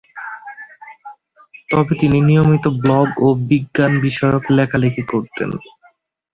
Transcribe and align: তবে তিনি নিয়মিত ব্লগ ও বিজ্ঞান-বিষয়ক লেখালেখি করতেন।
তবে 1.69 1.93
তিনি 2.01 2.17
নিয়মিত 2.21 2.65
ব্লগ 2.81 3.07
ও 3.19 3.37
বিজ্ঞান-বিষয়ক 3.49 4.43
লেখালেখি 4.57 5.03
করতেন। 5.11 5.49